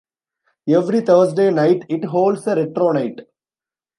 Every 0.67 1.01
Thursday 1.01 1.51
night, 1.51 1.85
it 1.87 2.05
holds 2.05 2.47
a 2.47 2.55
retro 2.55 2.89
night. 2.91 3.19